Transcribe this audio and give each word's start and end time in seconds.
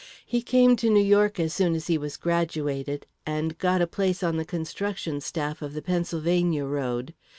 He 0.25 0.41
came 0.41 0.75
to 0.77 0.89
New 0.89 1.03
York, 1.03 1.39
as 1.39 1.53
soon 1.53 1.75
as 1.75 1.85
he 1.85 1.95
was 1.95 2.17
graduated, 2.17 3.05
and 3.23 3.55
got 3.59 3.83
a 3.83 3.85
place 3.85 4.23
on 4.23 4.37
the 4.37 4.43
construction 4.45 5.21
staff 5.21 5.61
of 5.61 5.75
the 5.75 5.81
Pennsylvania 5.83 6.65
road. 6.65 7.13